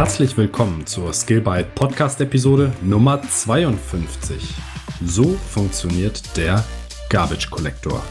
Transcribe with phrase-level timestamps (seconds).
[0.00, 4.42] Herzlich willkommen zur Skillbyte Podcast Episode Nummer 52.
[5.04, 6.64] So funktioniert der
[7.10, 8.02] Garbage Collector.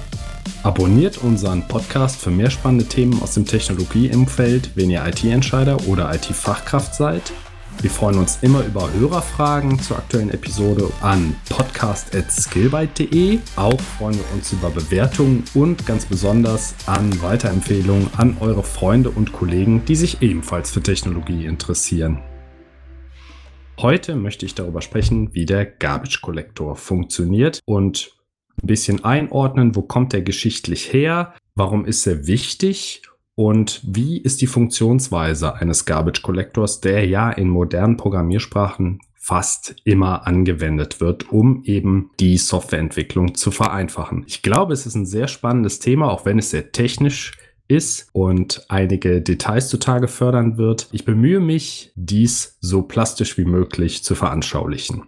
[0.61, 6.93] Abonniert unseren Podcast für mehr spannende Themen aus dem Technologieumfeld, wenn ihr IT-Entscheider oder IT-Fachkraft
[6.93, 7.23] seid
[7.81, 13.39] wir freuen uns immer über Hörerfragen zur aktuellen Episode an podcast.skillbyte.de.
[13.55, 19.31] Auch freuen wir uns über Bewertungen und ganz besonders an Weiterempfehlungen an eure Freunde und
[19.31, 22.21] Kollegen, die sich ebenfalls für Technologie interessieren.
[23.79, 28.11] Heute möchte ich darüber sprechen, wie der Garbage Collector funktioniert und
[28.61, 33.03] ein bisschen einordnen, wo kommt er geschichtlich her, warum ist er wichtig
[33.39, 40.27] und wie ist die Funktionsweise eines Garbage Collectors, der ja in modernen Programmiersprachen fast immer
[40.27, 44.25] angewendet wird, um eben die Softwareentwicklung zu vereinfachen.
[44.27, 47.31] Ich glaube, es ist ein sehr spannendes Thema, auch wenn es sehr technisch
[47.69, 50.89] ist und einige Details zutage fördern wird.
[50.91, 55.03] Ich bemühe mich, dies so plastisch wie möglich zu veranschaulichen.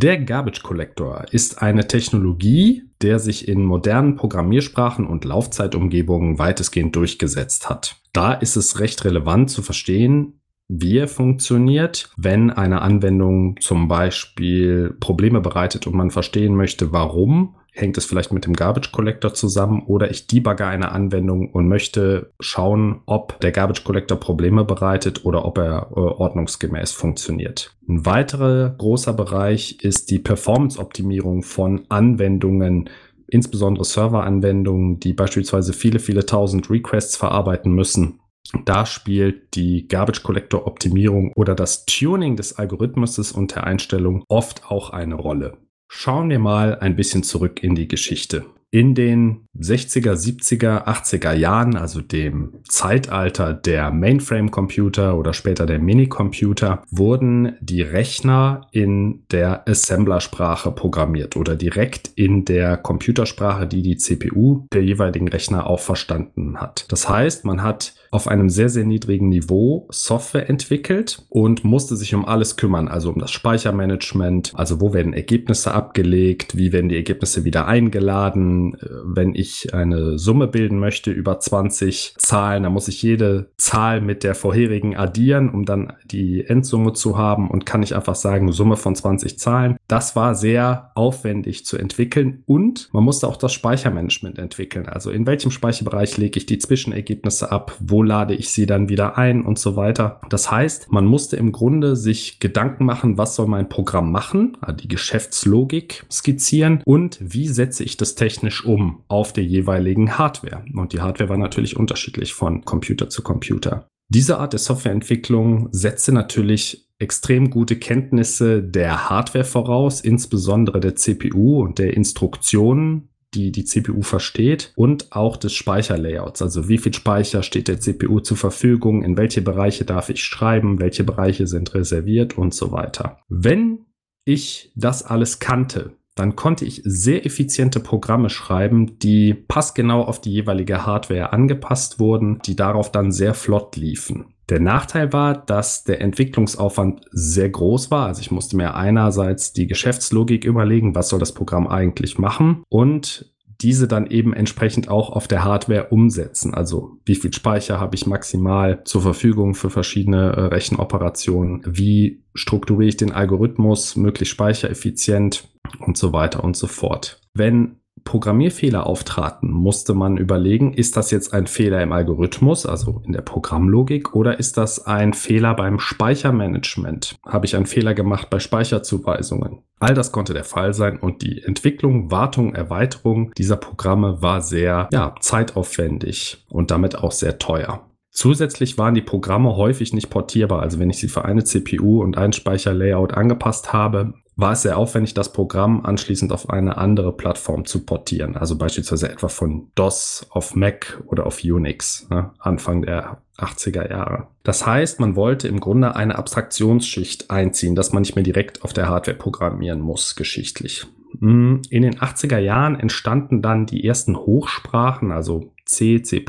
[0.00, 7.68] Der Garbage Collector ist eine Technologie, der sich in modernen Programmiersprachen und Laufzeitumgebungen weitestgehend durchgesetzt
[7.68, 7.96] hat.
[8.12, 14.94] Da ist es recht relevant zu verstehen, wie er funktioniert, wenn eine Anwendung zum Beispiel
[15.00, 19.82] Probleme bereitet und man verstehen möchte, warum hängt es vielleicht mit dem Garbage Collector zusammen
[19.86, 25.44] oder ich debugge eine Anwendung und möchte schauen, ob der Garbage Collector Probleme bereitet oder
[25.44, 27.76] ob er äh, ordnungsgemäß funktioniert.
[27.88, 32.90] Ein weiterer großer Bereich ist die Performance-Optimierung von Anwendungen,
[33.28, 38.20] insbesondere Serveranwendungen, die beispielsweise viele, viele tausend Requests verarbeiten müssen.
[38.64, 44.70] Da spielt die Garbage Collector Optimierung oder das Tuning des Algorithmuses und der Einstellung oft
[44.70, 45.58] auch eine Rolle.
[45.90, 48.44] Schauen wir mal ein bisschen zurück in die Geschichte.
[48.70, 56.82] In den 60er, 70er, 80er Jahren, also dem Zeitalter der Mainframe-Computer oder später der Minicomputer,
[56.90, 64.66] wurden die Rechner in der Assembler-Sprache programmiert oder direkt in der Computersprache, die die CPU
[64.72, 66.84] der jeweiligen Rechner auch verstanden hat.
[66.90, 72.14] Das heißt, man hat auf einem sehr, sehr niedrigen Niveau Software entwickelt und musste sich
[72.14, 76.96] um alles kümmern, also um das Speichermanagement, also wo werden Ergebnisse abgelegt, wie werden die
[76.96, 82.88] Ergebnisse wieder eingeladen, äh, wenn ich eine Summe bilden möchte über 20 Zahlen, dann muss
[82.88, 87.82] ich jede Zahl mit der vorherigen addieren, um dann die Endsumme zu haben und kann
[87.82, 89.76] ich einfach sagen, Summe von 20 Zahlen.
[89.86, 94.86] Das war sehr aufwendig zu entwickeln und man musste auch das Speichermanagement entwickeln.
[94.86, 98.88] Also in welchem Speicherbereich lege ich die Zwischenergebnisse ab, wo wo lade ich sie dann
[98.88, 100.20] wieder ein und so weiter.
[100.30, 104.76] Das heißt, man musste im Grunde sich Gedanken machen, was soll mein Programm machen, also
[104.76, 110.64] die Geschäftslogik skizzieren und wie setze ich das technisch um auf der jeweiligen Hardware.
[110.74, 113.88] Und die Hardware war natürlich unterschiedlich von Computer zu Computer.
[114.08, 121.62] Diese Art der Softwareentwicklung setzte natürlich extrem gute Kenntnisse der Hardware voraus, insbesondere der CPU
[121.62, 126.40] und der Instruktionen, die die CPU versteht und auch des Speicherlayouts.
[126.40, 130.80] Also wie viel Speicher steht der CPU zur Verfügung, in welche Bereiche darf ich schreiben,
[130.80, 133.18] welche Bereiche sind reserviert und so weiter.
[133.28, 133.86] Wenn
[134.24, 140.32] ich das alles kannte, dann konnte ich sehr effiziente Programme schreiben, die passgenau auf die
[140.32, 144.34] jeweilige Hardware angepasst wurden, die darauf dann sehr flott liefen.
[144.48, 148.06] Der Nachteil war, dass der Entwicklungsaufwand sehr groß war.
[148.06, 153.30] Also ich musste mir einerseits die Geschäftslogik überlegen, was soll das Programm eigentlich machen und
[153.60, 156.54] diese dann eben entsprechend auch auf der Hardware umsetzen.
[156.54, 161.62] Also wie viel Speicher habe ich maximal zur Verfügung für verschiedene äh, Rechenoperationen?
[161.66, 165.48] Wie strukturiere ich den Algorithmus möglichst speichereffizient
[165.80, 167.20] und so weiter und so fort.
[167.34, 173.12] Wenn Programmierfehler auftraten, musste man überlegen, ist das jetzt ein Fehler im Algorithmus, also in
[173.12, 177.16] der Programmlogik, oder ist das ein Fehler beim Speichermanagement?
[177.26, 179.58] Habe ich einen Fehler gemacht bei Speicherzuweisungen?
[179.78, 184.88] All das konnte der Fall sein und die Entwicklung, Wartung, Erweiterung dieser Programme war sehr
[184.92, 187.84] ja, zeitaufwendig und damit auch sehr teuer.
[188.10, 190.60] Zusätzlich waren die Programme häufig nicht portierbar.
[190.60, 194.78] Also wenn ich sie für eine CPU und ein Speicherlayout angepasst habe, war es sehr
[194.78, 198.36] aufwendig, das Programm anschließend auf eine andere Plattform zu portieren.
[198.36, 204.28] Also beispielsweise etwa von DOS auf Mac oder auf Unix, ne, Anfang der 80er Jahre.
[204.44, 208.72] Das heißt, man wollte im Grunde eine Abstraktionsschicht einziehen, dass man nicht mehr direkt auf
[208.72, 210.86] der Hardware programmieren muss, geschichtlich.
[211.20, 216.24] Hm, in den 80er Jahren entstanden dann die ersten Hochsprachen, also C, C++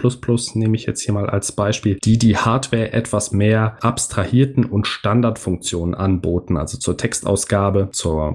[0.56, 5.96] nehme ich jetzt hier mal als Beispiel, die die Hardware etwas mehr abstrahierten und Standardfunktionen
[5.96, 8.34] anboten, also zur Textausgabe, zur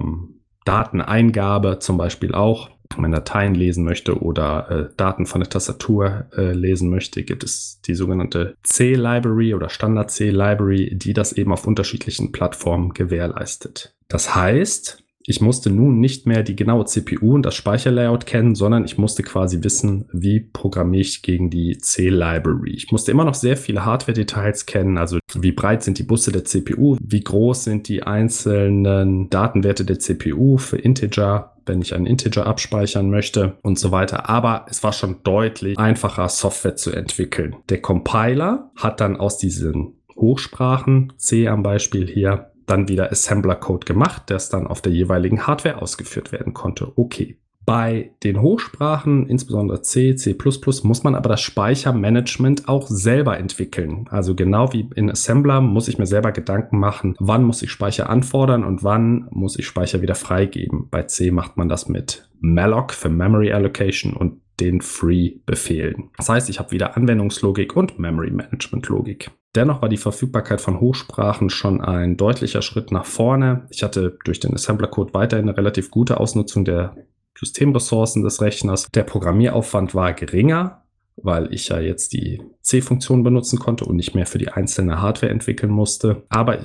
[0.65, 2.71] Dateneingabe zum Beispiel auch.
[2.93, 7.43] wenn man Dateien lesen möchte oder äh, Daten von der Tastatur äh, lesen möchte, gibt
[7.43, 13.95] es die sogenannte C-Library oder Standard-C-Library, die das eben auf unterschiedlichen Plattformen gewährleistet.
[14.07, 18.85] Das heißt, ich musste nun nicht mehr die genaue CPU und das Speicherlayout kennen, sondern
[18.85, 22.73] ich musste quasi wissen, wie programmiere ich gegen die C-Library.
[22.75, 26.45] Ich musste immer noch sehr viele Hardware-Details kennen, also wie breit sind die Busse der
[26.45, 32.45] CPU, wie groß sind die einzelnen Datenwerte der CPU für Integer, wenn ich einen Integer
[32.45, 34.29] abspeichern möchte und so weiter.
[34.29, 37.55] Aber es war schon deutlich einfacher, Software zu entwickeln.
[37.69, 44.31] Der Compiler hat dann aus diesen Hochsprachen, C am Beispiel hier, dann wieder Assembler-Code gemacht,
[44.31, 46.91] es dann auf der jeweiligen Hardware ausgeführt werden konnte.
[46.95, 47.37] Okay.
[47.65, 50.37] Bei den Hochsprachen, insbesondere C, C++,
[50.83, 54.05] muss man aber das Speichermanagement auch selber entwickeln.
[54.11, 58.07] Also genau wie in Assembler muss ich mir selber Gedanken machen, wann muss ich Speicher
[58.07, 60.89] anfordern und wann muss ich Speicher wieder freigeben.
[60.91, 66.09] Bei C macht man das mit malloc für Memory Allocation und den Free-Befehlen.
[66.17, 69.31] Das heißt, ich habe wieder Anwendungslogik und Memory Management Logik.
[69.55, 73.67] Dennoch war die Verfügbarkeit von Hochsprachen schon ein deutlicher Schritt nach vorne.
[73.69, 76.95] Ich hatte durch den Assembler-Code weiterhin eine relativ gute Ausnutzung der
[77.37, 78.87] Systemressourcen des Rechners.
[78.93, 80.83] Der Programmieraufwand war geringer,
[81.15, 85.31] weil ich ja jetzt die C-Funktion benutzen konnte und nicht mehr für die einzelne Hardware
[85.31, 86.23] entwickeln musste.
[86.29, 86.59] Aber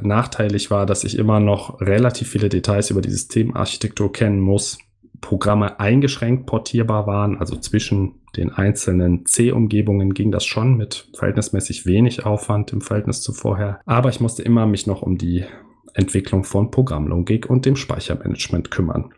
[0.00, 4.78] nachteilig war, dass ich immer noch relativ viele Details über die Systemarchitektur kennen muss
[5.26, 12.24] Programme eingeschränkt portierbar waren, also zwischen den einzelnen C-Umgebungen ging das schon mit verhältnismäßig wenig
[12.24, 13.80] Aufwand im Verhältnis zu vorher.
[13.86, 15.44] Aber ich musste immer mich noch um die
[15.94, 19.14] Entwicklung von Programmlogik und dem Speichermanagement kümmern.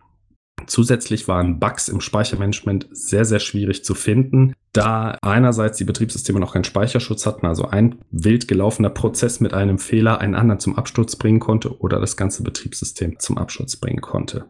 [0.66, 6.54] Zusätzlich waren Bugs im Speichermanagement sehr, sehr schwierig zu finden, da einerseits die Betriebssysteme noch
[6.54, 11.16] keinen Speicherschutz hatten, also ein wild gelaufener Prozess mit einem Fehler einen anderen zum Absturz
[11.16, 14.46] bringen konnte oder das ganze Betriebssystem zum Absturz bringen konnte.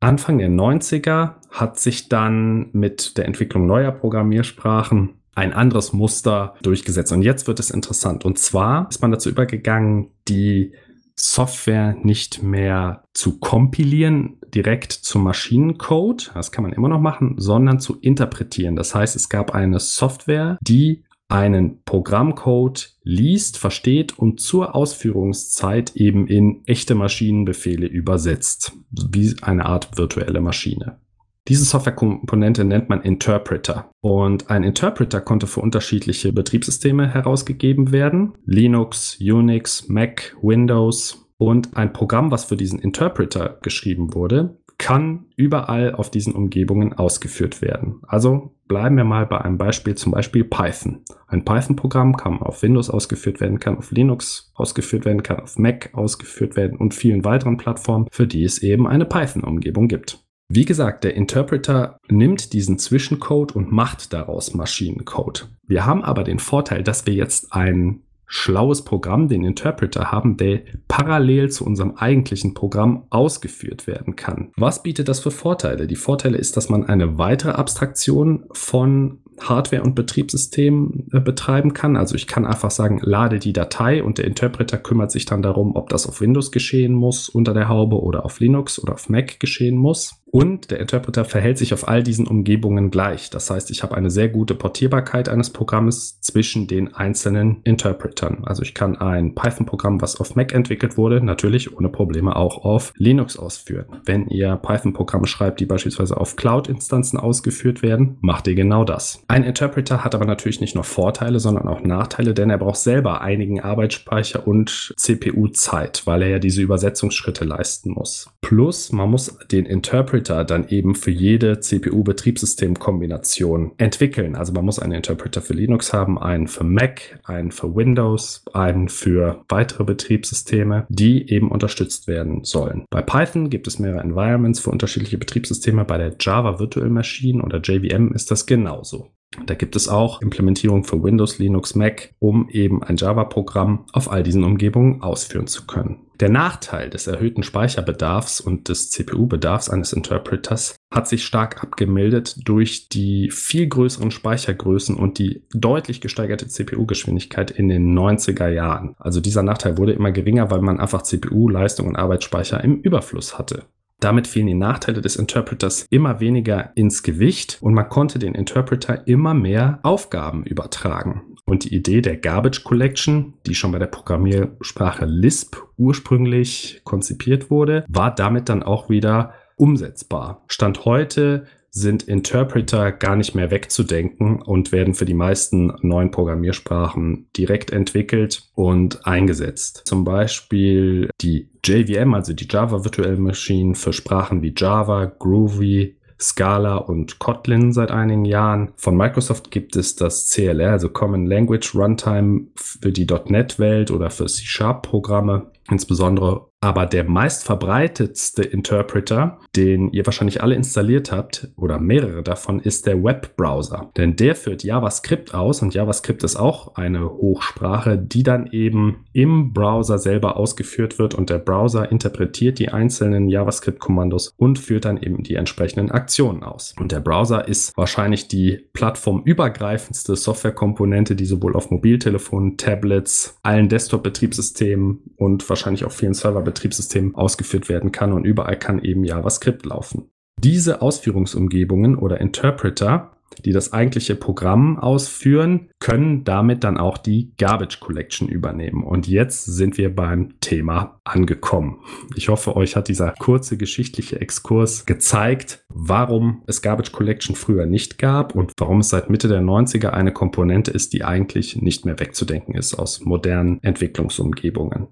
[0.00, 7.12] Anfang der 90er hat sich dann mit der Entwicklung neuer Programmiersprachen ein anderes Muster durchgesetzt.
[7.12, 8.24] Und jetzt wird es interessant.
[8.24, 10.72] Und zwar ist man dazu übergegangen, die
[11.14, 17.80] Software nicht mehr zu kompilieren direkt zum Maschinencode, das kann man immer noch machen, sondern
[17.80, 18.76] zu interpretieren.
[18.76, 26.26] Das heißt, es gab eine Software, die einen Programmcode liest, versteht und zur Ausführungszeit eben
[26.26, 31.00] in echte Maschinenbefehle übersetzt, wie eine Art virtuelle Maschine.
[31.48, 33.90] Diese Softwarekomponente nennt man Interpreter.
[34.00, 38.32] Und ein Interpreter konnte für unterschiedliche Betriebssysteme herausgegeben werden.
[38.44, 41.24] Linux, Unix, Mac, Windows.
[41.38, 47.62] Und ein Programm, was für diesen Interpreter geschrieben wurde, kann überall auf diesen Umgebungen ausgeführt
[47.62, 48.00] werden.
[48.06, 51.02] Also bleiben wir mal bei einem Beispiel, zum Beispiel Python.
[51.26, 55.90] Ein Python-Programm kann auf Windows ausgeführt werden, kann auf Linux ausgeführt werden, kann auf Mac
[55.92, 60.20] ausgeführt werden und vielen weiteren Plattformen, für die es eben eine Python-Umgebung gibt.
[60.48, 65.48] Wie gesagt, der Interpreter nimmt diesen Zwischencode und macht daraus Maschinencode.
[65.66, 70.62] Wir haben aber den Vorteil, dass wir jetzt einen schlaues Programm, den Interpreter haben, der
[70.88, 74.50] parallel zu unserem eigentlichen Programm ausgeführt werden kann.
[74.56, 75.86] Was bietet das für Vorteile?
[75.86, 81.96] Die Vorteile ist, dass man eine weitere Abstraktion von Hardware und Betriebssystem äh, betreiben kann.
[81.96, 85.76] Also ich kann einfach sagen, lade die Datei und der Interpreter kümmert sich dann darum,
[85.76, 89.38] ob das auf Windows geschehen muss unter der Haube oder auf Linux oder auf Mac
[89.40, 90.22] geschehen muss.
[90.36, 93.30] Und der Interpreter verhält sich auf all diesen Umgebungen gleich.
[93.30, 98.44] Das heißt, ich habe eine sehr gute Portierbarkeit eines Programmes zwischen den einzelnen Interpretern.
[98.44, 102.92] Also ich kann ein Python-Programm, was auf Mac entwickelt wurde, natürlich ohne Probleme auch auf
[102.98, 103.86] Linux ausführen.
[104.04, 109.22] Wenn ihr Python-Programme schreibt, die beispielsweise auf Cloud-Instanzen ausgeführt werden, macht ihr genau das.
[109.28, 113.22] Ein Interpreter hat aber natürlich nicht nur Vorteile, sondern auch Nachteile, denn er braucht selber
[113.22, 118.28] einigen Arbeitsspeicher und CPU-Zeit, weil er ja diese Übersetzungsschritte leisten muss.
[118.42, 124.36] Plus, man muss den Interpreter dann eben für jede CPU-Betriebssystem-Kombination entwickeln.
[124.36, 128.88] Also man muss einen Interpreter für Linux haben, einen für Mac, einen für Windows, einen
[128.88, 132.84] für weitere Betriebssysteme, die eben unterstützt werden sollen.
[132.90, 135.84] Bei Python gibt es mehrere Environments für unterschiedliche Betriebssysteme.
[135.84, 139.10] Bei der Java Virtual Machine oder JVM ist das genauso.
[139.44, 144.22] Da gibt es auch Implementierung für Windows, Linux, Mac, um eben ein Java-Programm auf all
[144.22, 146.05] diesen Umgebungen ausführen zu können.
[146.18, 152.88] Der Nachteil des erhöhten Speicherbedarfs und des CPU-Bedarfs eines Interpreters hat sich stark abgemildert durch
[152.88, 158.94] die viel größeren Speichergrößen und die deutlich gesteigerte CPU-Geschwindigkeit in den 90er Jahren.
[158.98, 163.38] Also dieser Nachteil wurde immer geringer, weil man einfach CPU, Leistung und Arbeitsspeicher im Überfluss
[163.38, 163.64] hatte.
[164.00, 169.06] Damit fielen die Nachteile des Interpreters immer weniger ins Gewicht und man konnte den Interpreter
[169.06, 171.35] immer mehr Aufgaben übertragen.
[171.46, 177.84] Und die Idee der Garbage Collection, die schon bei der Programmiersprache Lisp ursprünglich konzipiert wurde,
[177.88, 180.44] war damit dann auch wieder umsetzbar.
[180.48, 187.28] Stand heute sind Interpreter gar nicht mehr wegzudenken und werden für die meisten neuen Programmiersprachen
[187.36, 189.82] direkt entwickelt und eingesetzt.
[189.84, 196.76] Zum Beispiel die JVM, also die Java Virtual Machine für Sprachen wie Java, Groovy, Scala
[196.76, 198.72] und Kotlin seit einigen Jahren.
[198.76, 204.26] Von Microsoft gibt es das CLR, also Common Language Runtime für die .NET-Welt oder für
[204.26, 205.46] C-Sharp-Programme.
[205.70, 212.86] Insbesondere aber der meistverbreitetste Interpreter, den ihr wahrscheinlich alle installiert habt, oder mehrere davon, ist
[212.86, 213.90] der Webbrowser.
[213.96, 219.52] Denn der führt JavaScript aus und JavaScript ist auch eine Hochsprache, die dann eben im
[219.52, 225.22] Browser selber ausgeführt wird und der Browser interpretiert die einzelnen JavaScript-Kommandos und führt dann eben
[225.22, 226.74] die entsprechenden Aktionen aus.
[226.80, 235.02] Und der Browser ist wahrscheinlich die plattformübergreifendste Softwarekomponente, die sowohl auf Mobiltelefonen, Tablets, allen Desktop-Betriebssystemen
[235.16, 240.10] und wahrscheinlich auf vielen Serverbetriebssystemen ausgeführt werden kann und überall kann eben JavaScript laufen.
[240.38, 243.12] Diese Ausführungsumgebungen oder Interpreter,
[243.44, 248.84] die das eigentliche Programm ausführen, können damit dann auch die Garbage Collection übernehmen.
[248.84, 251.80] Und jetzt sind wir beim Thema angekommen.
[252.14, 257.98] Ich hoffe, euch hat dieser kurze geschichtliche Exkurs gezeigt, warum es Garbage Collection früher nicht
[257.98, 261.98] gab und warum es seit Mitte der 90er eine Komponente ist, die eigentlich nicht mehr
[261.98, 264.88] wegzudenken ist aus modernen Entwicklungsumgebungen.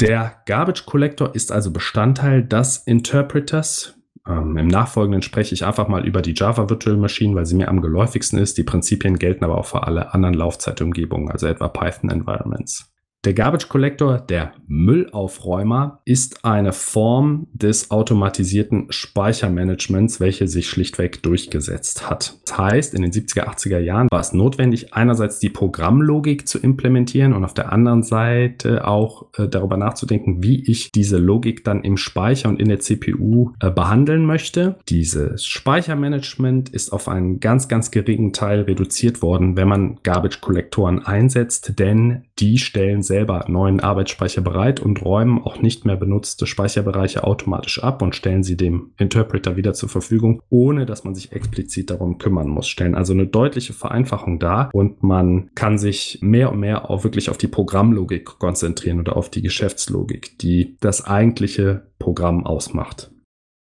[0.00, 3.94] Der Garbage Collector ist also Bestandteil des Interpreters.
[4.26, 7.68] Ähm, Im Nachfolgenden spreche ich einfach mal über die Java Virtual Machine, weil sie mir
[7.68, 8.58] am geläufigsten ist.
[8.58, 12.93] Die Prinzipien gelten aber auch für alle anderen Laufzeitumgebungen, also etwa Python Environments.
[13.24, 22.10] Der Garbage Collector, der Müllaufräumer, ist eine Form des automatisierten Speichermanagements, welche sich schlichtweg durchgesetzt
[22.10, 22.36] hat.
[22.44, 27.32] Das heißt, in den 70er, 80er Jahren war es notwendig, einerseits die Programmlogik zu implementieren
[27.32, 31.96] und auf der anderen Seite auch äh, darüber nachzudenken, wie ich diese Logik dann im
[31.96, 34.76] Speicher und in der CPU äh, behandeln möchte.
[34.90, 41.06] Dieses Speichermanagement ist auf einen ganz, ganz geringen Teil reduziert worden, wenn man Garbage Kollektoren
[41.06, 47.22] einsetzt, denn die stellen selber neuen Arbeitsspeicher bereit und räumen auch nicht mehr benutzte Speicherbereiche
[47.22, 51.90] automatisch ab und stellen sie dem Interpreter wieder zur Verfügung, ohne dass man sich explizit
[51.90, 52.66] darum kümmern muss.
[52.66, 57.30] Stellen also eine deutliche Vereinfachung dar und man kann sich mehr und mehr auch wirklich
[57.30, 63.12] auf die Programmlogik konzentrieren oder auf die Geschäftslogik, die das eigentliche Programm ausmacht.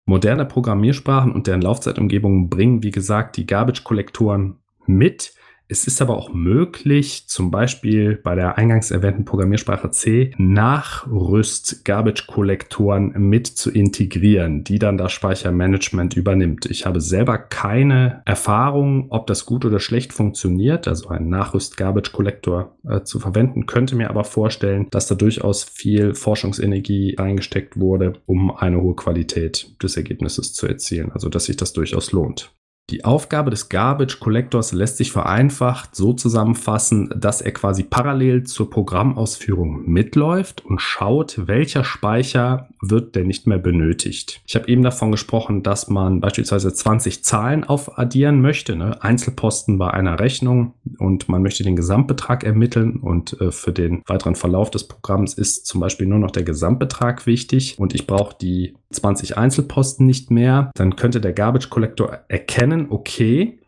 [0.06, 5.34] Moderne Programmiersprachen und deren Laufzeitumgebungen bringen, wie gesagt, die Garbage-Kollektoren mit,
[5.72, 13.46] es ist aber auch möglich, zum Beispiel bei der eingangs erwähnten Programmiersprache C, Nachrüst-Garbage-Kollektoren mit
[13.46, 16.66] zu integrieren, die dann das Speichermanagement übernimmt.
[16.66, 23.04] Ich habe selber keine Erfahrung, ob das gut oder schlecht funktioniert, also einen Nachrüst-Garbage-Kollektor äh,
[23.04, 28.82] zu verwenden, könnte mir aber vorstellen, dass da durchaus viel Forschungsenergie reingesteckt wurde, um eine
[28.82, 31.12] hohe Qualität des Ergebnisses zu erzielen.
[31.12, 32.56] Also, dass sich das durchaus lohnt.
[32.90, 38.72] Die Aufgabe des Garbage Collectors lässt sich vereinfacht so zusammenfassen, dass er quasi parallel zur
[38.72, 44.42] Programmausführung mitläuft und schaut, welcher Speicher wird denn nicht mehr benötigt.
[44.48, 49.04] Ich habe eben davon gesprochen, dass man beispielsweise 20 Zahlen aufaddieren möchte, ne?
[49.04, 54.36] Einzelposten bei einer Rechnung und man möchte den Gesamtbetrag ermitteln und äh, für den weiteren
[54.36, 58.74] Verlauf des Programms ist zum Beispiel nur noch der Gesamtbetrag wichtig und ich brauche die
[58.92, 63.60] 20 Einzelposten nicht mehr, dann könnte der Garbage Collector erkennen, okay,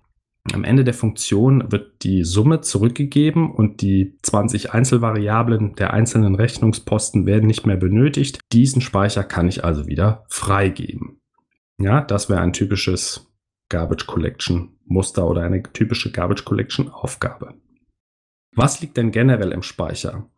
[0.54, 7.28] am Ende der Funktion wird die Summe zurückgegeben und die 20 Einzelvariablen der einzelnen Rechnungsposten
[7.28, 8.40] werden nicht mehr benötigt.
[8.52, 11.20] Diesen Speicher kann ich also wieder freigeben.
[11.80, 13.32] Ja, das wäre ein typisches
[13.70, 17.54] Garbage Collection Muster oder eine typische Garbage Collection Aufgabe.
[18.56, 20.30] Was liegt denn generell im Speicher?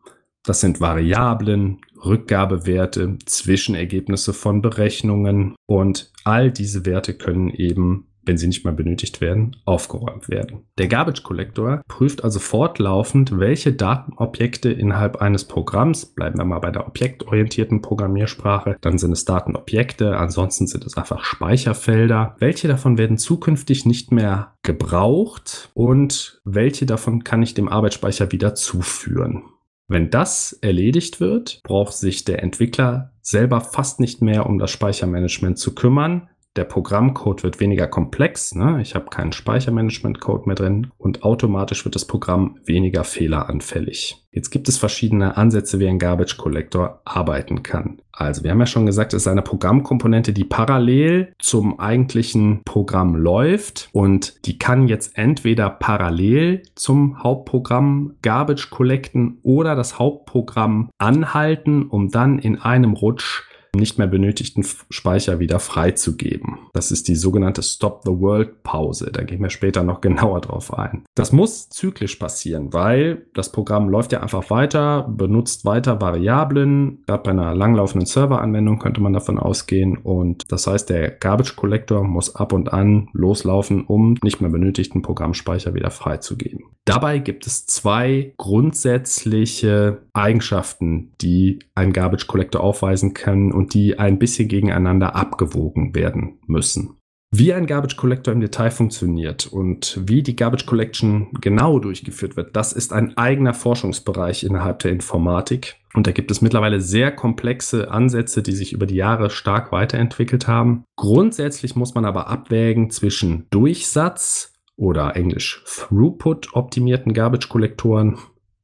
[0.44, 8.46] Das sind Variablen, Rückgabewerte, Zwischenergebnisse von Berechnungen und all diese Werte können eben wenn sie
[8.46, 10.64] nicht mehr benötigt werden, aufgeräumt werden.
[10.78, 16.70] Der Garbage Collector prüft also fortlaufend, welche Datenobjekte innerhalb eines Programms, bleiben wir mal bei
[16.70, 23.18] der objektorientierten Programmiersprache, dann sind es Datenobjekte, ansonsten sind es einfach Speicherfelder, welche davon werden
[23.18, 29.42] zukünftig nicht mehr gebraucht und welche davon kann ich dem Arbeitsspeicher wieder zuführen.
[29.86, 35.58] Wenn das erledigt wird, braucht sich der Entwickler selber fast nicht mehr um das Speichermanagement
[35.58, 38.54] zu kümmern, der Programmcode wird weniger komplex.
[38.54, 38.80] Ne?
[38.80, 44.24] Ich habe keinen Speichermanagement-Code mehr drin und automatisch wird das Programm weniger fehleranfällig.
[44.30, 48.00] Jetzt gibt es verschiedene Ansätze, wie ein Garbage Collector arbeiten kann.
[48.12, 53.16] Also wir haben ja schon gesagt, es ist eine Programmkomponente, die parallel zum eigentlichen Programm
[53.16, 61.88] läuft und die kann jetzt entweder parallel zum Hauptprogramm Garbage collecten oder das Hauptprogramm anhalten,
[61.88, 63.42] um dann in einem Rutsch
[63.74, 66.58] nicht mehr benötigten Speicher wieder freizugeben.
[66.72, 69.10] Das ist die sogenannte Stop the World Pause.
[69.12, 71.04] Da gehen wir später noch genauer drauf ein.
[71.14, 77.02] Das muss zyklisch passieren, weil das Programm läuft ja einfach weiter, benutzt weiter Variablen.
[77.06, 79.96] Gerade bei einer langlaufenden Serveranwendung könnte man davon ausgehen.
[79.96, 85.02] Und das heißt, der Garbage Collector muss ab und an loslaufen, um nicht mehr benötigten
[85.02, 86.64] Programmspeicher wieder freizugeben.
[86.84, 94.18] Dabei gibt es zwei grundsätzliche Eigenschaften, die ein Garbage Collector aufweisen kann und die ein
[94.18, 96.96] bisschen gegeneinander abgewogen werden müssen.
[97.36, 102.54] Wie ein Garbage Collector im Detail funktioniert und wie die Garbage Collection genau durchgeführt wird,
[102.54, 105.74] das ist ein eigener Forschungsbereich innerhalb der Informatik.
[105.94, 110.46] Und da gibt es mittlerweile sehr komplexe Ansätze, die sich über die Jahre stark weiterentwickelt
[110.46, 110.84] haben.
[110.94, 118.16] Grundsätzlich muss man aber abwägen zwischen Durchsatz oder englisch Throughput optimierten Garbage-Kollektoren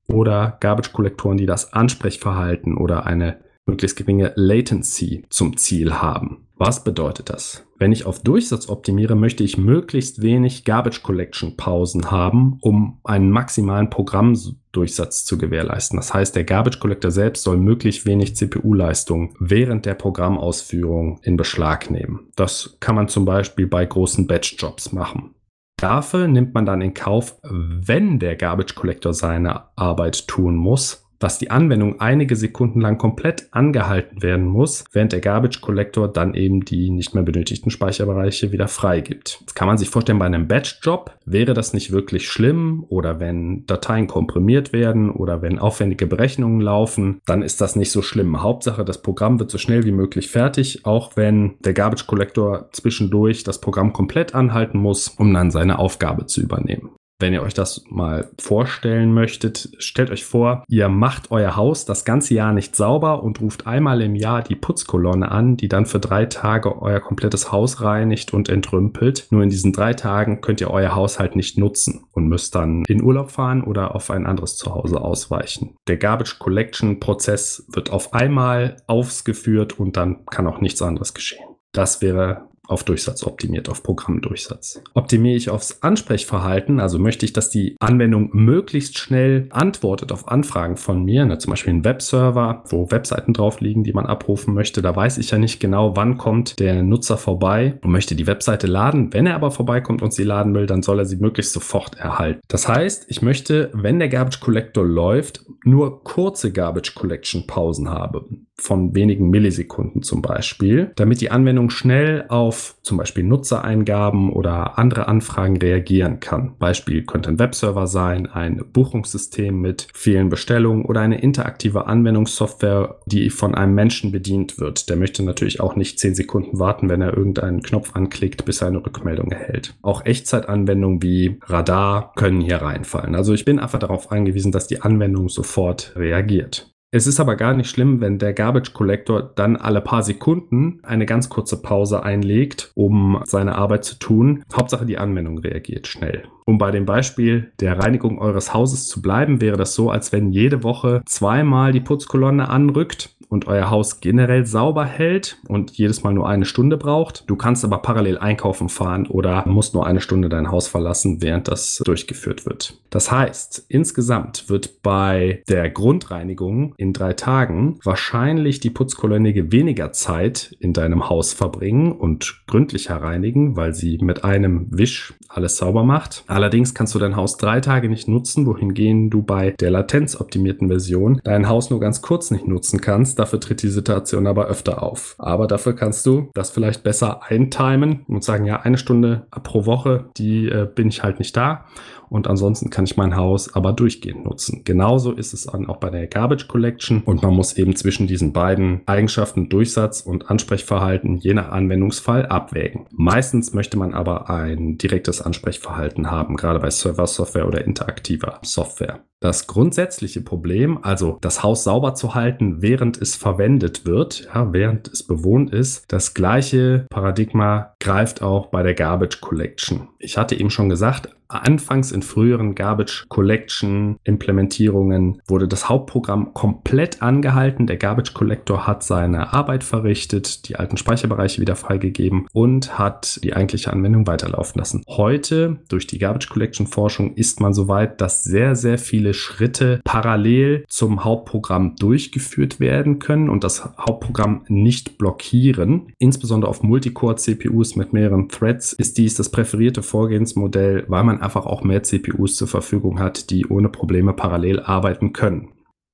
[0.07, 6.49] oder Garbage-Kollektoren, die das Ansprechverhalten oder eine möglichst geringe Latency zum Ziel haben.
[6.57, 7.65] Was bedeutet das?
[7.79, 13.31] Wenn ich auf Durchsatz optimiere, möchte ich möglichst wenig Garbage Collection Pausen haben, um einen
[13.31, 15.97] maximalen Programmdurchsatz zu gewährleisten.
[15.97, 21.91] Das heißt, der Garbage Collector selbst soll möglichst wenig CPU-Leistung während der Programmausführung in Beschlag
[21.91, 22.29] nehmen.
[22.37, 25.35] Das kann man zum Beispiel bei großen Batch-Jobs machen.
[25.79, 31.39] Dafür nimmt man dann in Kauf, wenn der Garbage Collector seine Arbeit tun muss, dass
[31.39, 36.65] die Anwendung einige Sekunden lang komplett angehalten werden muss, während der Garbage Collector dann eben
[36.65, 39.43] die nicht mehr benötigten Speicherbereiche wieder freigibt.
[39.45, 43.67] Das kann man sich vorstellen, bei einem Batch-Job wäre das nicht wirklich schlimm oder wenn
[43.67, 48.43] Dateien komprimiert werden oder wenn aufwendige Berechnungen laufen, dann ist das nicht so schlimm.
[48.43, 53.45] Hauptsache, das Programm wird so schnell wie möglich fertig, auch wenn der Garbage Collector zwischendurch
[53.45, 56.91] das Programm komplett anhalten muss, um dann seine Aufgabe zu übernehmen.
[57.21, 62.07] Wenn ihr euch das mal vorstellen möchtet, stellt euch vor, ihr macht euer Haus das
[62.07, 66.01] ganze Jahr nicht sauber und ruft einmal im Jahr die Putzkolonne an, die dann für
[66.01, 69.27] drei Tage euer komplettes Haus reinigt und entrümpelt.
[69.31, 72.85] Nur in diesen drei Tagen könnt ihr euer Haus halt nicht nutzen und müsst dann
[72.89, 75.77] in Urlaub fahren oder auf ein anderes Zuhause ausweichen.
[75.89, 81.45] Der Garbage Collection Prozess wird auf einmal ausgeführt und dann kann auch nichts anderes geschehen.
[81.73, 84.83] Das wäre auf Durchsatz optimiert, auf Programmdurchsatz.
[84.95, 90.77] Optimiere ich aufs Ansprechverhalten, also möchte ich, dass die Anwendung möglichst schnell antwortet auf Anfragen
[90.77, 94.83] von mir, ne, zum Beispiel ein Webserver, wo Webseiten drauf liegen, die man abrufen möchte.
[94.83, 98.67] Da weiß ich ja nicht genau, wann kommt der Nutzer vorbei und möchte die Webseite
[98.67, 99.13] laden.
[99.13, 102.41] Wenn er aber vorbeikommt und sie laden will, dann soll er sie möglichst sofort erhalten.
[102.49, 108.47] Das heißt, ich möchte, wenn der Garbage Collector läuft, nur kurze Garbage Collection Pausen haben
[108.61, 115.09] von wenigen Millisekunden zum Beispiel, damit die Anwendung schnell auf zum Beispiel Nutzereingaben oder andere
[115.09, 116.55] Anfragen reagieren kann.
[116.59, 123.31] Beispiel könnte ein Webserver sein, ein Buchungssystem mit vielen Bestellungen oder eine interaktive Anwendungssoftware, die
[123.31, 124.89] von einem Menschen bedient wird.
[124.89, 128.69] Der möchte natürlich auch nicht zehn Sekunden warten, wenn er irgendeinen Knopf anklickt, bis er
[128.69, 129.75] eine Rückmeldung erhält.
[129.83, 133.15] Auch Echtzeitanwendungen wie Radar können hier reinfallen.
[133.15, 136.70] Also ich bin einfach darauf angewiesen, dass die Anwendung sofort reagiert.
[136.93, 141.07] Es ist aber gar nicht schlimm, wenn der Garbage Collector dann alle paar Sekunden eine
[141.07, 144.43] ganz kurze Pause einlegt, um seine Arbeit zu tun.
[144.53, 146.25] Hauptsache die Anwendung reagiert schnell.
[146.47, 150.33] Um bei dem Beispiel der Reinigung eures Hauses zu bleiben, wäre das so, als wenn
[150.33, 156.13] jede Woche zweimal die Putzkolonne anrückt und euer Haus generell sauber hält und jedes Mal
[156.13, 157.25] nur eine Stunde braucht.
[157.29, 161.49] Du kannst aber parallel einkaufen fahren oder musst nur eine Stunde dein Haus verlassen, während
[161.49, 162.79] das durchgeführt wird.
[162.91, 170.57] Das heißt, insgesamt wird bei der Grundreinigung in drei Tagen wahrscheinlich die Putzkolonne weniger Zeit
[170.59, 176.25] in deinem Haus verbringen und gründlicher reinigen, weil sie mit einem Wisch alles sauber macht.
[176.27, 181.21] Allerdings kannst du dein Haus drei Tage nicht nutzen, wohingegen du bei der latenzoptimierten Version
[181.23, 185.15] dein Haus nur ganz kurz nicht nutzen kannst, Dafür tritt die Situation aber öfter auf.
[185.19, 190.07] Aber dafür kannst du das vielleicht besser eintimen und sagen, ja, eine Stunde pro Woche,
[190.17, 191.67] die äh, bin ich halt nicht da
[192.09, 194.63] und ansonsten kann ich mein Haus aber durchgehend nutzen.
[194.65, 198.33] Genauso ist es dann auch bei der Garbage Collection und man muss eben zwischen diesen
[198.33, 202.87] beiden Eigenschaften Durchsatz und Ansprechverhalten je nach Anwendungsfall abwägen.
[202.91, 209.01] Meistens möchte man aber ein direktes Ansprechverhalten haben, gerade bei Server-Software oder interaktiver Software.
[209.23, 214.89] Das grundsätzliche Problem, also das Haus sauber zu halten, während es verwendet wird, ja, während
[214.89, 219.89] es bewohnt ist, das gleiche Paradigma greift auch bei der Garbage Collection.
[219.99, 227.03] Ich hatte eben schon gesagt, Anfangs in früheren Garbage Collection Implementierungen wurde das Hauptprogramm komplett
[227.03, 227.69] angehalten.
[227.69, 233.35] Der Garbage Collector hat seine Arbeit verrichtet, die alten Speicherbereiche wieder freigegeben und hat die
[233.35, 234.83] eigentliche Anwendung weiterlaufen lassen.
[234.89, 239.15] Heute durch die Garbage Collection Forschung ist man so weit, dass sehr, sehr viele viele
[239.15, 245.93] Schritte parallel zum Hauptprogramm durchgeführt werden können und das Hauptprogramm nicht blockieren.
[245.99, 251.63] Insbesondere auf Multicore-CPUs mit mehreren Threads ist dies das präferierte Vorgehensmodell, weil man einfach auch
[251.65, 255.49] mehr CPUs zur Verfügung hat, die ohne Probleme parallel arbeiten können.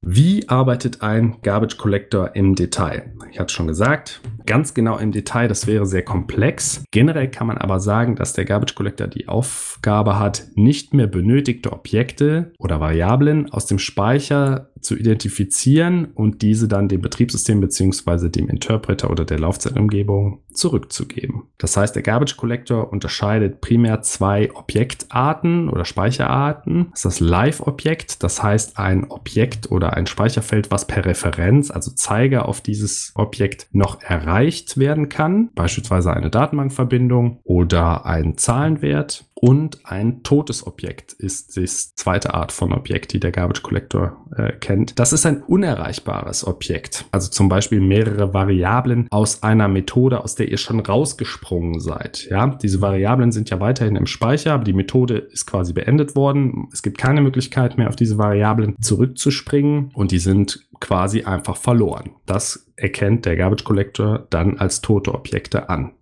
[0.08, 3.12] Wie arbeitet ein Garbage Collector im Detail?
[3.32, 6.84] Ich hatte schon gesagt, ganz genau im Detail, das wäre sehr komplex.
[6.92, 11.72] Generell kann man aber sagen, dass der Garbage Collector die Aufgabe hat, nicht mehr benötigte
[11.72, 18.28] Objekte oder Variablen aus dem Speicher zu identifizieren und diese dann dem Betriebssystem bzw.
[18.28, 21.42] dem Interpreter oder der Laufzeitumgebung zurückzugeben.
[21.58, 26.86] Das heißt, der Garbage Collector unterscheidet primär zwei Objektarten oder Speicherarten.
[26.90, 31.90] Das ist das Live-Objekt, das heißt ein Objekt oder ein Speicherfeld, was per Referenz, also
[31.90, 39.25] Zeiger auf dieses Objekt noch erreicht werden kann, beispielsweise eine Datenbankverbindung oder ein Zahlenwert.
[39.38, 44.52] Und ein totes Objekt ist die zweite Art von Objekt, die der Garbage Collector äh,
[44.52, 44.98] kennt.
[44.98, 47.04] Das ist ein unerreichbares Objekt.
[47.12, 52.26] Also zum Beispiel mehrere Variablen aus einer Methode, aus der ihr schon rausgesprungen seid.
[52.30, 56.68] Ja, diese Variablen sind ja weiterhin im Speicher, aber die Methode ist quasi beendet worden.
[56.72, 62.12] Es gibt keine Möglichkeit mehr, auf diese Variablen zurückzuspringen und die sind quasi einfach verloren.
[62.24, 65.92] Das erkennt der Garbage Collector dann als tote Objekte an.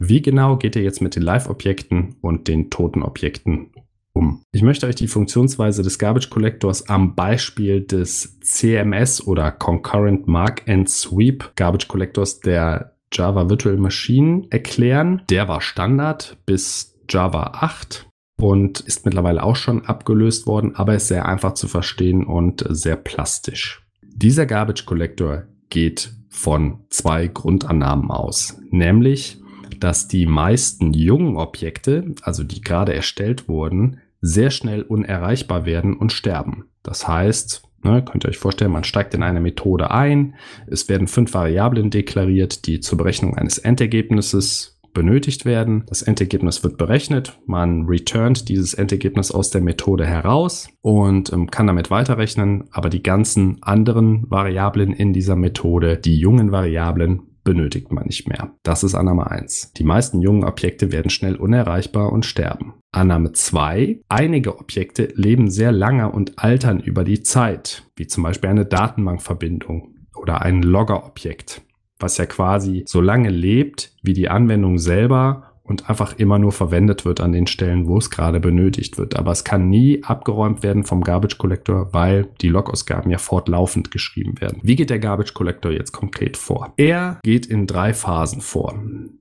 [0.00, 3.72] Wie genau geht ihr jetzt mit den Live-Objekten und den toten Objekten
[4.12, 4.42] um?
[4.52, 10.68] Ich möchte euch die Funktionsweise des Garbage Collectors am Beispiel des CMS oder Concurrent Mark
[10.68, 15.22] and Sweep Garbage Collectors der Java Virtual Machine erklären.
[15.30, 18.06] Der war Standard bis Java 8
[18.40, 22.94] und ist mittlerweile auch schon abgelöst worden, aber ist sehr einfach zu verstehen und sehr
[22.94, 23.82] plastisch.
[24.04, 29.38] Dieser Garbage Collector geht von zwei Grundannahmen aus, nämlich
[29.78, 36.12] dass die meisten jungen Objekte, also die gerade erstellt wurden, sehr schnell unerreichbar werden und
[36.12, 36.64] sterben.
[36.82, 40.34] Das heißt, ne, könnt ihr euch vorstellen, man steigt in eine Methode ein,
[40.66, 45.84] es werden fünf Variablen deklariert, die zur Berechnung eines Endergebnisses benötigt werden.
[45.86, 47.38] Das Endergebnis wird berechnet.
[47.46, 52.64] Man returnt dieses Endergebnis aus der Methode heraus und ähm, kann damit weiterrechnen.
[52.72, 58.50] Aber die ganzen anderen Variablen in dieser Methode, die jungen Variablen, benötigt man nicht mehr.
[58.62, 59.72] Das ist Annahme 1.
[59.72, 62.74] Die meisten jungen Objekte werden schnell unerreichbar und sterben.
[62.92, 64.02] Annahme 2.
[64.06, 69.94] Einige Objekte leben sehr lange und altern über die Zeit, wie zum Beispiel eine Datenbankverbindung
[70.14, 71.62] oder ein Logger-Objekt,
[71.98, 77.04] was ja quasi so lange lebt wie die Anwendung selber und einfach immer nur verwendet
[77.04, 79.16] wird an den Stellen, wo es gerade benötigt wird.
[79.16, 84.40] Aber es kann nie abgeräumt werden vom Garbage Collector, weil die Logausgaben ja fortlaufend geschrieben
[84.40, 84.60] werden.
[84.62, 86.72] Wie geht der Garbage Collector jetzt konkret vor?
[86.76, 88.74] Er geht in drei Phasen vor.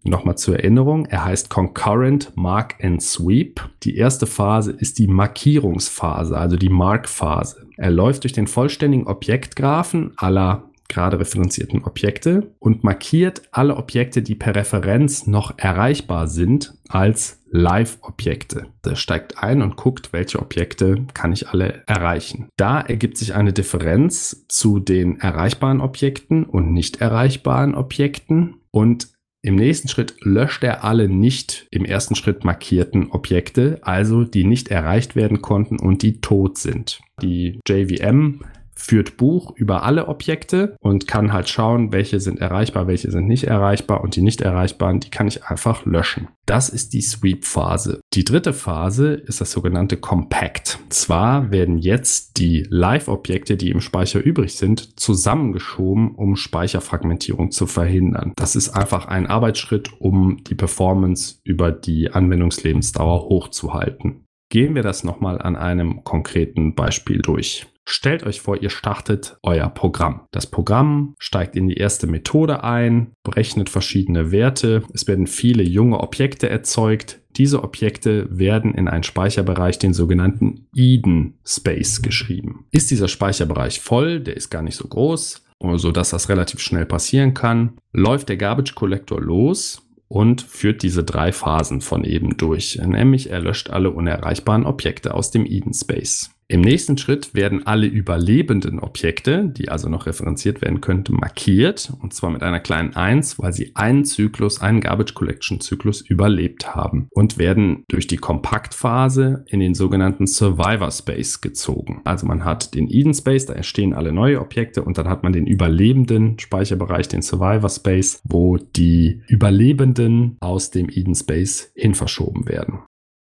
[0.03, 3.61] Nochmal zur Erinnerung, er heißt Concurrent Mark and Sweep.
[3.83, 7.67] Die erste Phase ist die Markierungsphase, also die Mark-Phase.
[7.77, 14.35] Er läuft durch den vollständigen Objektgraphen aller gerade referenzierten Objekte und markiert alle Objekte, die
[14.35, 18.67] per Referenz noch erreichbar sind, als Live-Objekte.
[18.85, 22.49] Er steigt ein und guckt, welche Objekte kann ich alle erreichen.
[22.57, 29.09] Da ergibt sich eine Differenz zu den erreichbaren Objekten und nicht erreichbaren Objekten und
[29.43, 34.69] im nächsten Schritt löscht er alle nicht im ersten Schritt markierten Objekte, also die nicht
[34.69, 36.99] erreicht werden konnten und die tot sind.
[37.21, 38.41] Die JVM
[38.77, 43.43] führt Buch über alle Objekte und kann halt schauen, welche sind erreichbar, welche sind nicht
[43.45, 46.27] erreichbar und die nicht erreichbaren, die kann ich einfach löschen.
[46.45, 47.99] Das ist die Sweep-Phase.
[48.13, 50.79] Die dritte Phase ist das sogenannte Compact.
[50.89, 58.31] Zwar werden jetzt die Live-Objekte, die im Speicher übrig sind, zusammengeschoben, um Speicherfragmentierung zu verhindern.
[58.37, 64.26] Das ist einfach ein Arbeitsschritt, um die Performance über die Anwendungslebensdauer hochzuhalten.
[64.49, 67.67] Gehen wir das nochmal an einem konkreten Beispiel durch.
[67.89, 70.27] Stellt euch vor, ihr startet euer Programm.
[70.31, 74.83] Das Programm steigt in die erste Methode ein, berechnet verschiedene Werte.
[74.93, 77.21] Es werden viele junge Objekte erzeugt.
[77.37, 82.65] Diese Objekte werden in einen Speicherbereich, den sogenannten Eden Space, geschrieben.
[82.71, 86.85] Ist dieser Speicherbereich voll, der ist gar nicht so groß, so dass das relativ schnell
[86.85, 92.79] passieren kann, läuft der Garbage Collector los und führt diese drei Phasen von eben durch,
[92.83, 96.31] nämlich er löscht alle unerreichbaren Objekte aus dem Eden Space.
[96.49, 101.91] Im nächsten Schritt werden alle überlebenden Objekte, die also noch referenziert werden könnten, markiert.
[102.01, 106.73] Und zwar mit einer kleinen 1, weil sie einen Zyklus, einen Garbage Collection Zyklus überlebt
[106.73, 111.99] haben und werden durch die Kompaktphase in den sogenannten Survivor Space gezogen.
[112.05, 115.33] Also man hat den Eden Space, da entstehen alle neue Objekte und dann hat man
[115.33, 122.47] den überlebenden Speicherbereich, den Survivor Space, wo die Überlebenden aus dem Eden Space hin verschoben
[122.47, 122.79] werden.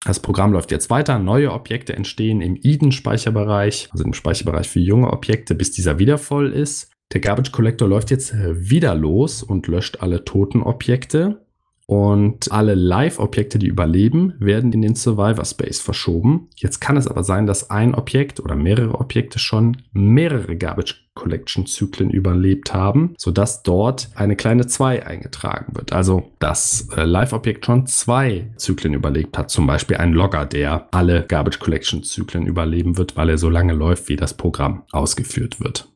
[0.05, 5.11] Das Programm läuft jetzt weiter, neue Objekte entstehen im Eden-Speicherbereich, also im Speicherbereich für junge
[5.11, 6.91] Objekte, bis dieser wieder voll ist.
[7.11, 11.44] Der Garbage Collector läuft jetzt wieder los und löscht alle toten Objekte.
[11.87, 16.49] Und alle Live-Objekte, die überleben, werden in den Survivor Space verschoben.
[16.55, 21.65] Jetzt kann es aber sein, dass ein Objekt oder mehrere Objekte schon mehrere Garbage Collection
[21.65, 25.93] Zyklen überlebt haben, sodass dort eine kleine 2 eingetragen wird.
[25.93, 29.49] Also das äh, Live-Objekt schon zwei Zyklen überlebt hat.
[29.49, 33.73] Zum Beispiel ein Logger, der alle Garbage Collection Zyklen überleben wird, weil er so lange
[33.73, 35.87] läuft, wie das Programm ausgeführt wird.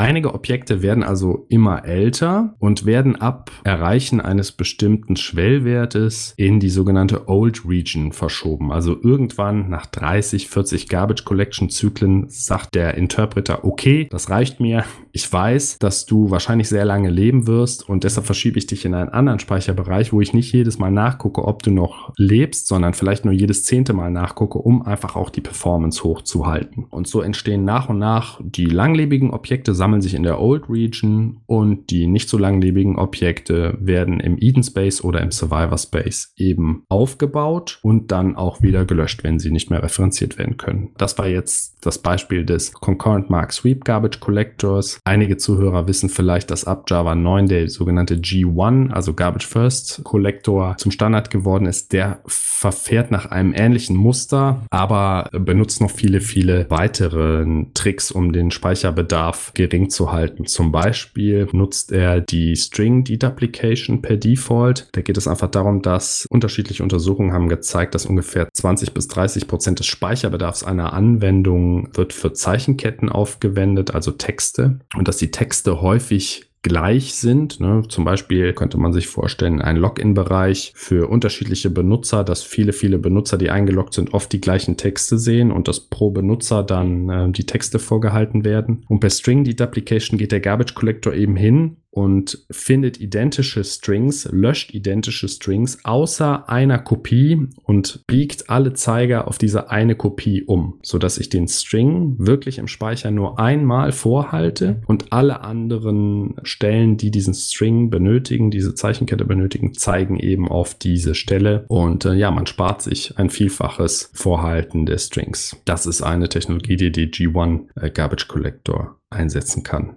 [0.00, 6.70] Einige Objekte werden also immer älter und werden ab Erreichen eines bestimmten Schwellwertes in die
[6.70, 8.72] sogenannte Old Region verschoben.
[8.72, 14.84] Also irgendwann nach 30, 40 Garbage Collection Zyklen sagt der Interpreter, okay, das reicht mir.
[15.12, 18.94] Ich weiß, dass du wahrscheinlich sehr lange leben wirst und deshalb verschiebe ich dich in
[18.94, 23.26] einen anderen Speicherbereich, wo ich nicht jedes Mal nachgucke, ob du noch lebst, sondern vielleicht
[23.26, 26.86] nur jedes zehnte Mal nachgucke, um einfach auch die Performance hochzuhalten.
[26.88, 31.90] Und so entstehen nach und nach die langlebigen Objekte, sich in der Old Region und
[31.90, 37.78] die nicht so langlebigen Objekte werden im Eden Space oder im Survivor Space eben aufgebaut
[37.82, 40.90] und dann auch wieder gelöscht, wenn sie nicht mehr referenziert werden können.
[40.96, 45.00] Das war jetzt das Beispiel des Concurrent Mark Sweep Garbage Collectors.
[45.04, 50.76] Einige Zuhörer wissen vielleicht, dass ab Java 9 der sogenannte G1, also Garbage First Collector
[50.78, 51.92] zum Standard geworden ist.
[51.92, 58.50] Der verfährt nach einem ähnlichen Muster, aber benutzt noch viele, viele weitere Tricks, um den
[58.50, 60.46] Speicherbedarf gering gering zu halten.
[60.46, 64.88] Zum Beispiel nutzt er die String Deduplication per Default.
[64.92, 69.48] Da geht es einfach darum, dass unterschiedliche Untersuchungen haben gezeigt, dass ungefähr 20 bis 30
[69.48, 74.80] Prozent des Speicherbedarfs einer Anwendung wird für Zeichenketten aufgewendet, also Texte.
[74.96, 77.60] Und dass die Texte häufig gleich sind.
[77.60, 77.82] Ne?
[77.88, 83.38] Zum Beispiel könnte man sich vorstellen, ein Login-Bereich für unterschiedliche Benutzer, dass viele, viele Benutzer,
[83.38, 87.46] die eingeloggt sind, oft die gleichen Texte sehen und dass pro Benutzer dann äh, die
[87.46, 88.84] Texte vorgehalten werden.
[88.88, 94.72] Und per String Deduplication geht der Garbage Collector eben hin und findet identische Strings, löscht
[94.72, 100.98] identische Strings außer einer Kopie und biegt alle Zeiger auf diese eine Kopie um, so
[100.98, 107.10] dass ich den String wirklich im Speicher nur einmal vorhalte und alle anderen Stellen, die
[107.10, 112.46] diesen String benötigen, diese Zeichenkette benötigen, zeigen eben auf diese Stelle und äh, ja, man
[112.46, 115.56] spart sich ein vielfaches Vorhalten der Strings.
[115.64, 119.96] Das ist eine Technologie, die die G1 äh, Garbage Collector einsetzen kann.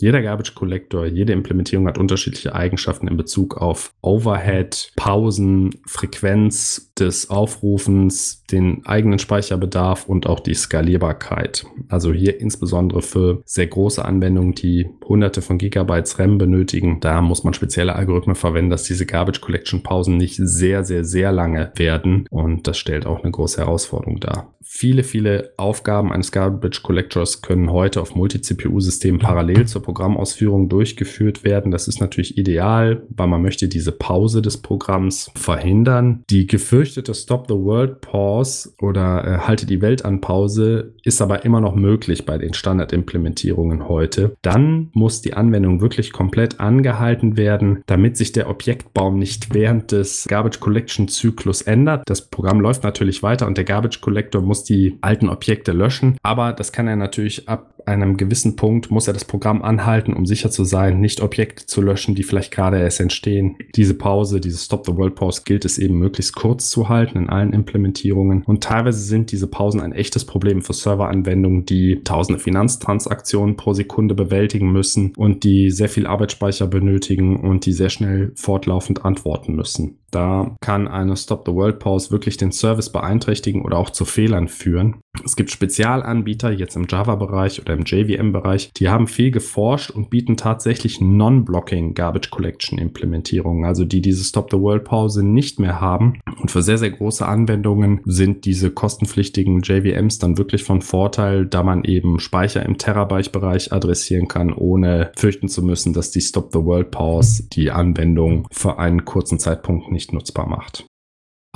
[0.00, 7.30] Jeder Garbage Collector, jede Implementierung hat unterschiedliche Eigenschaften in Bezug auf Overhead, Pausen, Frequenz des
[7.30, 11.66] Aufrufens, den eigenen Speicherbedarf und auch die Skalierbarkeit.
[11.88, 17.44] Also hier insbesondere für sehr große Anwendungen, die hunderte von Gigabytes RAM benötigen, da muss
[17.44, 22.26] man spezielle Algorithmen verwenden, dass diese Garbage Collection Pausen nicht sehr, sehr, sehr lange werden.
[22.30, 24.54] Und das stellt auch eine große Herausforderung dar.
[24.70, 31.70] Viele, viele Aufgaben eines Garbage Collectors können heute auf Multi-CPU-Systemen parallel zur Programmausführung durchgeführt werden.
[31.70, 36.22] Das ist natürlich ideal, weil man möchte diese Pause des Programms verhindern.
[36.28, 38.37] Die gefürchtete Stop the World Pause
[38.80, 43.88] oder äh, Halte die Welt an Pause ist aber immer noch möglich bei den Standardimplementierungen
[43.88, 44.36] heute.
[44.42, 50.26] Dann muss die Anwendung wirklich komplett angehalten werden, damit sich der Objektbaum nicht während des
[50.28, 52.02] Garbage Collection Zyklus ändert.
[52.06, 56.52] Das Programm läuft natürlich weiter und der Garbage Collector muss die alten Objekte löschen, aber
[56.52, 60.50] das kann er natürlich ab einem gewissen Punkt muss er das Programm anhalten, um sicher
[60.50, 63.56] zu sein, nicht Objekte zu löschen, die vielleicht gerade erst entstehen.
[63.74, 67.28] Diese Pause, diese Stop the World Pause gilt es eben möglichst kurz zu halten in
[67.28, 68.42] allen Implementierungen.
[68.44, 74.14] Und teilweise sind diese Pausen ein echtes Problem für Serveranwendungen, die tausende Finanztransaktionen pro Sekunde
[74.14, 79.98] bewältigen müssen und die sehr viel Arbeitsspeicher benötigen und die sehr schnell fortlaufend antworten müssen.
[80.10, 84.48] Da kann eine Stop the World Pause wirklich den Service beeinträchtigen oder auch zu Fehlern
[84.48, 84.96] führen.
[85.24, 90.36] Es gibt Spezialanbieter jetzt im Java-Bereich oder im JVM-Bereich, die haben viel geforscht und bieten
[90.36, 96.20] tatsächlich Non-Blocking Garbage Collection Implementierungen, also die diese Stop the World Pause nicht mehr haben.
[96.40, 101.62] Und für sehr, sehr große Anwendungen sind diese kostenpflichtigen JVMs dann wirklich von Vorteil, da
[101.62, 106.64] man eben Speicher im Terabyte-Bereich adressieren kann, ohne fürchten zu müssen, dass die Stop the
[106.64, 110.87] World Pause die Anwendung für einen kurzen Zeitpunkt nicht nutzbar macht.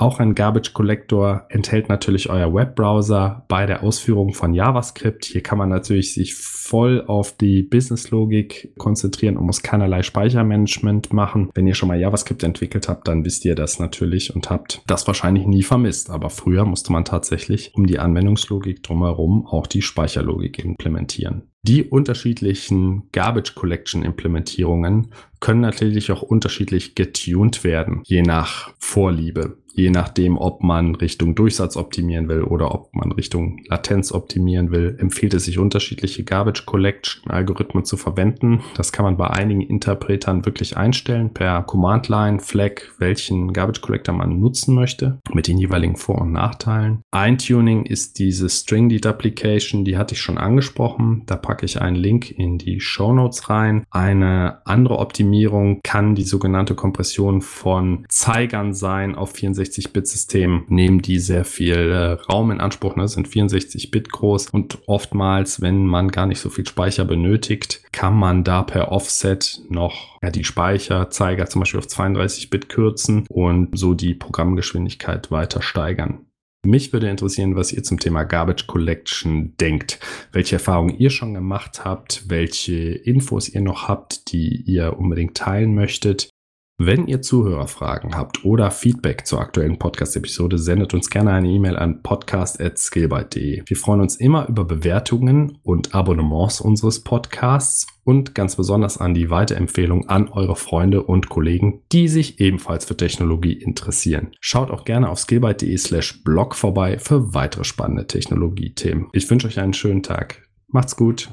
[0.03, 5.25] Auch ein Garbage Collector enthält natürlich euer Webbrowser bei der Ausführung von JavaScript.
[5.25, 11.51] Hier kann man natürlich sich voll auf die Businesslogik konzentrieren und muss keinerlei Speichermanagement machen.
[11.55, 15.07] Wenn ihr schon mal JavaScript entwickelt habt, dann wisst ihr das natürlich und habt das
[15.07, 16.11] wahrscheinlich nie vermisst.
[16.11, 21.53] Aber früher musste man tatsächlich um die Anwendungslogik drumherum auch die Speicherlogik implementieren.
[21.65, 29.59] Die unterschiedlichen Garbage Collection Implementierungen können natürlich auch unterschiedlich getuned werden, je nach Vorliebe.
[29.75, 34.97] Je nachdem, ob man Richtung Durchsatz optimieren will oder ob man Richtung Latenz optimieren will,
[34.99, 38.61] empfiehlt es sich unterschiedliche Garbage Collection Algorithmen zu verwenden.
[38.77, 44.15] Das kann man bei einigen Interpretern wirklich einstellen per Command Line, Flag, welchen Garbage Collector
[44.15, 47.03] man nutzen möchte, mit den jeweiligen Vor- und Nachteilen.
[47.11, 51.23] Eintuning ist diese String Deduplication, die hatte ich schon angesprochen.
[51.27, 53.85] Da packe ich einen Link in die Show Notes rein.
[53.91, 61.18] Eine andere Optimierung kann die sogenannte Kompression von Zeigern sein auf 64 64-Bit-Systemen nehmen die
[61.18, 66.27] sehr viel äh, Raum in Anspruch, ne, sind 64-Bit groß und oftmals, wenn man gar
[66.27, 71.61] nicht so viel Speicher benötigt, kann man da per Offset noch ja, die Speicherzeiger zum
[71.61, 76.27] Beispiel auf 32-Bit kürzen und so die Programmgeschwindigkeit weiter steigern.
[76.64, 79.98] Mich würde interessieren, was ihr zum Thema Garbage Collection denkt,
[80.31, 85.75] welche Erfahrungen ihr schon gemacht habt, welche Infos ihr noch habt, die ihr unbedingt teilen
[85.75, 86.31] möchtet.
[86.79, 92.03] Wenn ihr Zuhörerfragen habt oder Feedback zur aktuellen Podcast-Episode, sendet uns gerne eine E-Mail an
[92.03, 93.63] podcast.skillbyte.de.
[93.67, 99.31] Wir freuen uns immer über Bewertungen und Abonnements unseres Podcasts und ganz besonders an die
[99.31, 104.33] Weiterempfehlung an eure Freunde und Kollegen, die sich ebenfalls für Technologie interessieren.
[104.41, 109.09] Schaut auch gerne auf skillbyte.de slash blog vorbei für weitere spannende Technologie-Themen.
[109.13, 110.43] Ich wünsche euch einen schönen Tag.
[110.69, 111.29] Macht's gut.